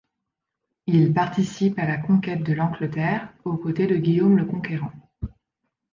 [0.87, 4.91] Il participe à la conquête de l'Angleterre aux côtés de Guillaume le Conquérant.